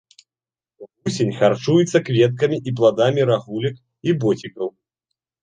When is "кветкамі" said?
2.07-2.57